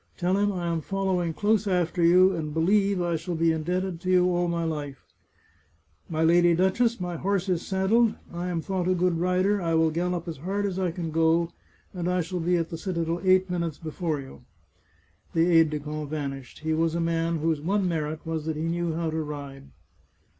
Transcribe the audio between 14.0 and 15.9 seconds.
you." The aide de